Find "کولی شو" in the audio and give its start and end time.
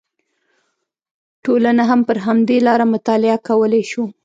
3.47-4.03